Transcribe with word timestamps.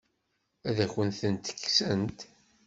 Ad 0.67 0.77
akent-tent-kksent? 0.85 2.19